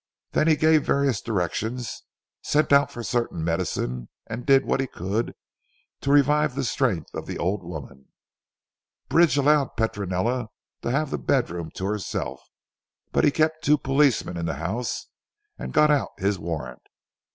[0.31, 2.01] Then he gave various directions,
[2.41, 5.35] sent out for certain medicine, and did what he could
[5.99, 8.07] to revive the strength of the old woman.
[9.09, 10.47] Bridge allowed Petronella
[10.81, 12.41] to have the bedroom to herself,
[13.11, 15.05] but he kept the two policemen in the house
[15.59, 16.81] and got out his warrant.